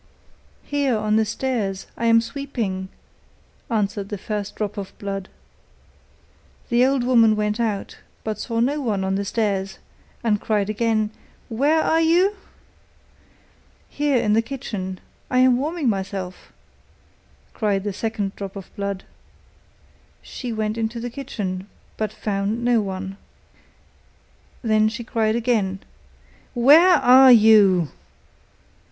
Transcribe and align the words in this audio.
'Here, 0.63 0.97
on 0.97 1.15
the 1.15 1.25
stairs, 1.25 1.85
I 1.95 2.07
am 2.07 2.21
sweeping,' 2.21 2.89
answered 3.69 4.09
the 4.09 4.17
first 4.17 4.55
drop 4.55 4.75
of 4.75 4.97
blood. 4.97 5.29
The 6.69 6.83
old 6.83 7.03
woman 7.03 7.35
went 7.35 7.59
out, 7.59 7.99
but 8.23 8.39
saw 8.39 8.59
no 8.61 8.81
one 8.81 9.03
on 9.03 9.13
the 9.13 9.23
stairs, 9.23 9.77
and 10.23 10.41
cried 10.41 10.71
again: 10.71 11.11
'Where 11.49 11.83
are 11.83 12.01
you?' 12.01 12.35
'Here 13.89 14.17
in 14.17 14.33
the 14.33 14.41
kitchen, 14.41 14.99
I 15.29 15.37
am 15.37 15.57
warming 15.59 15.87
myself,' 15.87 16.51
cried 17.53 17.83
the 17.83 17.93
second 17.93 18.35
drop 18.35 18.55
of 18.55 18.75
blood. 18.75 19.03
She 20.23 20.51
went 20.51 20.79
into 20.79 20.99
the 20.99 21.11
kitchen, 21.11 21.67
but 21.97 22.11
found 22.11 22.63
no 22.65 22.81
one. 22.81 23.17
Then 24.63 24.89
she 24.89 25.03
cried 25.03 25.35
again: 25.35 25.77
'Where 26.55 26.93
are 26.95 27.31
you? 27.31 27.89